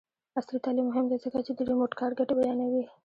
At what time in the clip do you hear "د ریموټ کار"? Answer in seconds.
1.53-2.11